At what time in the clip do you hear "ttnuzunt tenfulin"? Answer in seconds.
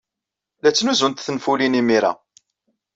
0.71-1.79